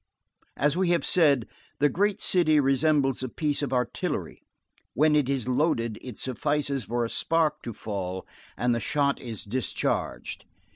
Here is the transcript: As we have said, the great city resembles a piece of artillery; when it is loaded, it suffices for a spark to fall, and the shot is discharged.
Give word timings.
As 0.57 0.75
we 0.75 0.89
have 0.89 1.05
said, 1.05 1.45
the 1.77 1.87
great 1.87 2.19
city 2.19 2.59
resembles 2.59 3.21
a 3.21 3.29
piece 3.29 3.61
of 3.61 3.71
artillery; 3.71 4.41
when 4.95 5.15
it 5.15 5.29
is 5.29 5.47
loaded, 5.47 5.99
it 6.01 6.17
suffices 6.17 6.85
for 6.85 7.05
a 7.05 7.07
spark 7.07 7.61
to 7.61 7.71
fall, 7.71 8.25
and 8.57 8.73
the 8.73 8.79
shot 8.79 9.19
is 9.21 9.43
discharged. 9.43 10.45